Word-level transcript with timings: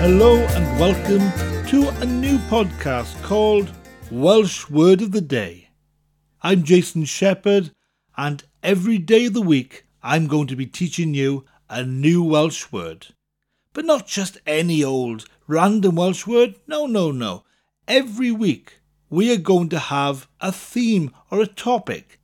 Hello 0.00 0.38
and 0.38 0.80
welcome 0.80 1.30
to 1.68 1.88
a 2.00 2.06
new 2.06 2.38
podcast 2.48 3.22
called 3.22 3.72
Welsh 4.10 4.68
Word 4.68 5.00
of 5.00 5.12
the 5.12 5.20
Day. 5.20 5.68
I'm 6.42 6.64
Jason 6.64 7.04
Shepherd, 7.04 7.70
and 8.16 8.42
every 8.64 8.98
day 8.98 9.26
of 9.26 9.34
the 9.34 9.42
week 9.42 9.84
I'm 10.02 10.26
going 10.26 10.48
to 10.48 10.56
be 10.56 10.66
teaching 10.66 11.14
you 11.14 11.44
a 11.70 11.84
new 11.84 12.24
Welsh 12.24 12.72
word. 12.72 13.08
But 13.78 13.84
not 13.84 14.08
just 14.08 14.38
any 14.44 14.82
old 14.82 15.26
random 15.46 15.94
Welsh 15.94 16.26
word. 16.26 16.56
No, 16.66 16.86
no, 16.86 17.12
no. 17.12 17.44
Every 17.86 18.32
week 18.32 18.80
we 19.08 19.32
are 19.32 19.36
going 19.36 19.68
to 19.68 19.78
have 19.78 20.26
a 20.40 20.50
theme 20.50 21.14
or 21.30 21.40
a 21.40 21.46
topic. 21.46 22.18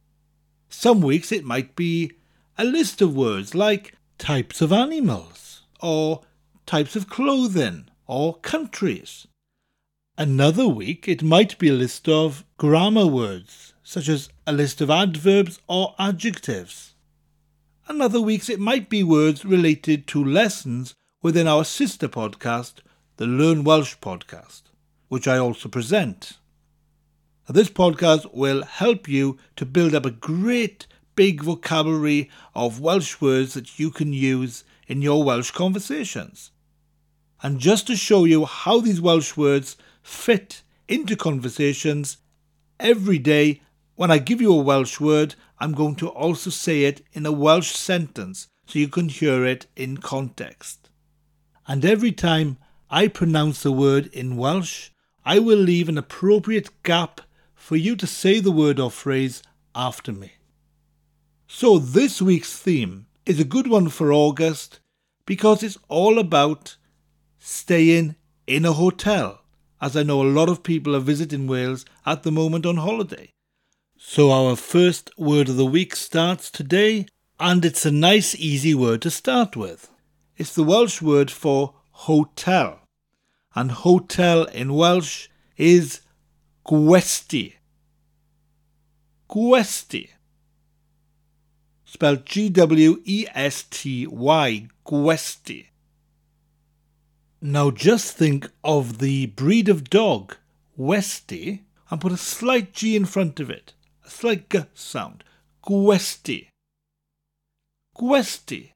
Some 0.68 1.00
weeks 1.00 1.30
it 1.30 1.44
might 1.44 1.76
be 1.76 2.10
a 2.58 2.64
list 2.64 3.00
of 3.00 3.14
words 3.14 3.54
like 3.54 3.94
types 4.18 4.60
of 4.60 4.72
animals, 4.72 5.62
or 5.80 6.22
types 6.66 6.96
of 6.96 7.08
clothing, 7.08 7.86
or 8.08 8.34
countries. 8.38 9.28
Another 10.18 10.66
week 10.66 11.06
it 11.06 11.22
might 11.22 11.56
be 11.60 11.68
a 11.68 11.72
list 11.72 12.08
of 12.08 12.44
grammar 12.58 13.06
words, 13.06 13.74
such 13.84 14.08
as 14.08 14.28
a 14.44 14.52
list 14.52 14.80
of 14.80 14.90
adverbs 14.90 15.60
or 15.68 15.94
adjectives. 16.00 16.94
Another 17.86 18.20
weeks 18.20 18.48
it 18.48 18.58
might 18.58 18.88
be 18.88 19.04
words 19.04 19.44
related 19.44 20.08
to 20.08 20.24
lessons 20.24 20.96
within 21.24 21.48
our 21.48 21.64
sister 21.64 22.06
podcast, 22.06 22.74
the 23.16 23.26
Learn 23.26 23.64
Welsh 23.64 23.96
podcast, 23.96 24.64
which 25.08 25.26
I 25.26 25.38
also 25.38 25.70
present. 25.70 26.34
This 27.48 27.70
podcast 27.70 28.34
will 28.34 28.62
help 28.62 29.08
you 29.08 29.38
to 29.56 29.64
build 29.64 29.94
up 29.94 30.04
a 30.04 30.10
great 30.10 30.86
big 31.16 31.42
vocabulary 31.42 32.28
of 32.54 32.78
Welsh 32.78 33.22
words 33.22 33.54
that 33.54 33.78
you 33.78 33.90
can 33.90 34.12
use 34.12 34.64
in 34.86 35.00
your 35.00 35.24
Welsh 35.24 35.50
conversations. 35.50 36.50
And 37.42 37.58
just 37.58 37.86
to 37.86 37.96
show 37.96 38.26
you 38.26 38.44
how 38.44 38.82
these 38.82 39.00
Welsh 39.00 39.34
words 39.34 39.78
fit 40.02 40.60
into 40.88 41.16
conversations, 41.16 42.18
every 42.78 43.18
day 43.18 43.62
when 43.94 44.10
I 44.10 44.18
give 44.18 44.42
you 44.42 44.52
a 44.52 44.62
Welsh 44.62 45.00
word, 45.00 45.36
I'm 45.58 45.72
going 45.72 45.94
to 45.96 46.08
also 46.08 46.50
say 46.50 46.84
it 46.84 47.00
in 47.14 47.24
a 47.24 47.32
Welsh 47.32 47.72
sentence 47.72 48.48
so 48.66 48.78
you 48.78 48.88
can 48.88 49.08
hear 49.08 49.46
it 49.46 49.64
in 49.74 49.96
context. 49.96 50.83
And 51.66 51.84
every 51.84 52.12
time 52.12 52.58
I 52.90 53.08
pronounce 53.08 53.62
the 53.62 53.72
word 53.72 54.06
in 54.12 54.36
Welsh, 54.36 54.90
I 55.24 55.38
will 55.38 55.58
leave 55.58 55.88
an 55.88 55.98
appropriate 55.98 56.82
gap 56.82 57.22
for 57.54 57.76
you 57.76 57.96
to 57.96 58.06
say 58.06 58.40
the 58.40 58.52
word 58.52 58.78
or 58.78 58.90
phrase 58.90 59.42
after 59.74 60.12
me. 60.12 60.32
So, 61.46 61.78
this 61.78 62.20
week's 62.20 62.56
theme 62.56 63.06
is 63.24 63.40
a 63.40 63.44
good 63.44 63.68
one 63.68 63.88
for 63.88 64.12
August 64.12 64.80
because 65.24 65.62
it's 65.62 65.78
all 65.88 66.18
about 66.18 66.76
staying 67.38 68.16
in 68.46 68.64
a 68.64 68.72
hotel, 68.72 69.40
as 69.80 69.96
I 69.96 70.02
know 70.02 70.20
a 70.20 70.24
lot 70.24 70.48
of 70.48 70.62
people 70.62 70.94
are 70.94 71.00
visiting 71.00 71.46
Wales 71.46 71.86
at 72.04 72.22
the 72.22 72.32
moment 72.32 72.66
on 72.66 72.76
holiday. 72.76 73.30
So, 73.96 74.30
our 74.30 74.56
first 74.56 75.10
word 75.16 75.48
of 75.48 75.56
the 75.56 75.64
week 75.64 75.96
starts 75.96 76.50
today, 76.50 77.06
and 77.40 77.64
it's 77.64 77.86
a 77.86 77.90
nice, 77.90 78.34
easy 78.34 78.74
word 78.74 79.00
to 79.02 79.10
start 79.10 79.56
with. 79.56 79.90
It's 80.36 80.52
the 80.52 80.64
Welsh 80.64 81.00
word 81.00 81.30
for 81.30 81.74
hotel, 81.92 82.80
and 83.54 83.70
hotel 83.70 84.44
in 84.46 84.74
Welsh 84.74 85.28
is 85.56 86.00
gwesty. 86.64 87.56
Gwesty 89.28 90.10
spelled 91.84 92.26
G 92.26 92.48
W 92.48 93.00
E 93.04 93.26
S 93.32 93.62
T 93.70 94.08
Y, 94.08 94.66
Gwesty. 94.84 95.70
Now 97.40 97.70
just 97.70 98.16
think 98.16 98.50
of 98.64 98.98
the 98.98 99.26
breed 99.26 99.68
of 99.68 99.88
dog, 99.88 100.36
Westie, 100.76 101.60
and 101.90 102.00
put 102.00 102.10
a 102.10 102.16
slight 102.16 102.72
G 102.72 102.96
in 102.96 103.04
front 103.04 103.38
of 103.38 103.50
it, 103.50 103.74
a 104.04 104.10
slight 104.10 104.48
G 104.48 104.64
sound. 104.74 105.22
Gwesty. 105.62 106.48
Gwesty. 107.96 108.73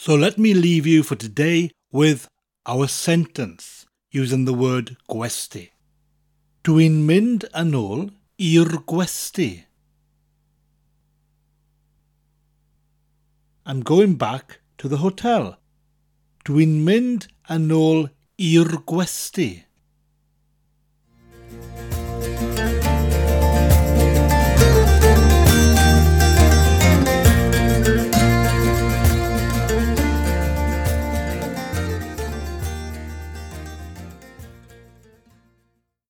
So 0.00 0.14
let 0.14 0.38
me 0.38 0.54
leave 0.54 0.86
you 0.86 1.02
for 1.02 1.16
today 1.16 1.72
with 1.90 2.28
our 2.66 2.86
sentence 2.86 3.84
using 4.12 4.44
the 4.44 4.54
word 4.54 4.96
gwesty. 5.08 5.72
Dwi'n 6.62 7.00
mynd 7.08 7.48
yn 7.50 7.74
ôl 7.74 8.04
i'r 8.38 8.70
gwesty. 8.92 9.64
I'm 13.66 13.82
going 13.82 14.14
back 14.14 14.60
to 14.78 14.86
the 14.86 15.02
hotel. 15.02 15.56
Dwi'n 16.46 16.78
mynd 16.86 17.26
yn 17.50 17.66
ôl 17.74 18.06
i'r 18.38 18.78
gwesty. 18.86 19.66